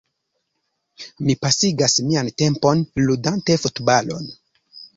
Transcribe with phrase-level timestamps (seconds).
[1.27, 4.29] Mi pasigas mian tempon ludante futbalon.